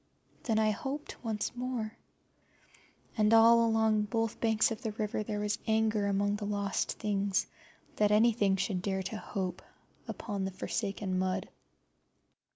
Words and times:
Then 0.41 0.57
I 0.57 0.71
hoped 0.71 1.23
once 1.23 1.55
more, 1.55 1.95
and 3.15 3.31
all 3.35 3.63
along 3.63 4.05
both 4.05 4.39
banks 4.41 4.71
of 4.71 4.81
the 4.81 4.93
river 4.93 5.21
there 5.21 5.39
was 5.39 5.59
anger 5.67 6.07
among 6.07 6.37
the 6.37 6.45
lost 6.45 6.93
things 6.93 7.45
that 7.97 8.09
anything 8.11 8.55
should 8.55 8.81
dare 8.81 9.03
to 9.03 9.17
hope 9.17 9.61
upon 10.07 10.43
the 10.43 10.49
forsaken 10.49 11.19
mud. 11.19 11.49